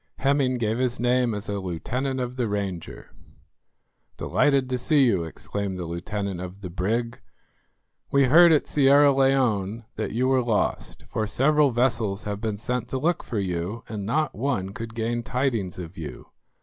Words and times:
Hemming 0.17 0.55
gave 0.57 0.79
his 0.79 0.99
name 0.99 1.35
as 1.35 1.47
a 1.47 1.59
lieutenant 1.59 2.19
of 2.19 2.35
the 2.35 2.49
Ranger. 2.49 3.11
"Delighted 4.17 4.67
to 4.71 4.79
see 4.79 5.05
you," 5.05 5.23
exclaimed 5.25 5.77
the 5.77 5.85
lieutenant 5.85 6.41
of 6.41 6.61
the 6.61 6.71
brig; 6.71 7.21
"we 8.11 8.23
heard 8.25 8.51
at 8.51 8.65
Sierra 8.65 9.11
Leone 9.11 9.85
that 9.97 10.11
you 10.11 10.27
were 10.27 10.41
lost, 10.41 11.03
for 11.07 11.27
several 11.27 11.69
vessels 11.69 12.23
have 12.23 12.41
been 12.41 12.57
sent 12.57 12.87
to 12.89 12.97
look 12.97 13.23
for 13.23 13.37
you, 13.37 13.83
and 13.87 14.03
not 14.03 14.33
one 14.33 14.69
could 14.69 14.95
gain 14.95 15.21
tidings 15.21 15.77
of 15.77 15.95
you. 15.95 16.31